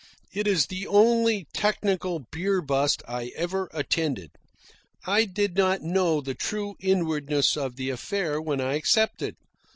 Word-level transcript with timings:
It 0.33 0.47
is 0.47 0.65
the 0.65 0.87
only 0.87 1.45
technical 1.53 2.17
beer 2.31 2.59
bust 2.63 3.03
I 3.07 3.27
ever 3.35 3.69
attended. 3.71 4.31
I 5.05 5.25
did 5.25 5.55
not 5.55 5.83
know 5.83 6.21
the 6.21 6.33
true 6.33 6.75
inwardness 6.79 7.55
of 7.55 7.75
the 7.75 7.91
affair 7.91 8.41
when 8.41 8.59
I 8.59 8.73
accepted. 8.77 9.35